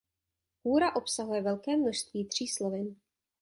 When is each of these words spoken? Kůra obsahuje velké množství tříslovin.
Kůra 0.63 0.95
obsahuje 0.95 1.41
velké 1.41 1.77
množství 1.77 2.25
tříslovin. 2.25 2.95